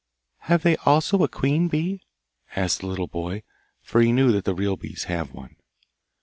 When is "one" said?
5.31-5.57